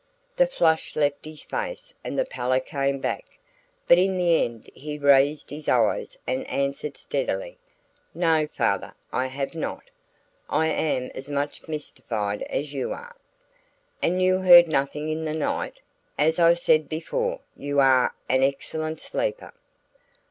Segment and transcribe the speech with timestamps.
[0.35, 3.37] The flush left his face and the pallor came back,
[3.87, 7.59] but in the end he raised his eyes and answered steadily.
[8.11, 9.91] "No, father, I have not.
[10.49, 13.15] I am as much mystified as you are."
[14.01, 15.81] "And you heard nothing in the night?
[16.17, 19.53] As I said before, you are an excellent sleeper!"